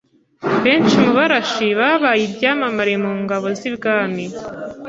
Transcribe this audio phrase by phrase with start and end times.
[0.63, 4.25] Benshi mu Barashi babaye ibyamamare mu ngabo z’i bwami